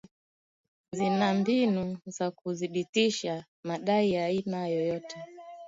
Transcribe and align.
zina 0.91 1.33
mbinu 1.33 1.97
za 2.05 2.31
kuthibitisha 2.31 3.45
madai 3.63 4.11
ya 4.13 4.25
aina 4.25 4.67
yoyote 4.67 5.15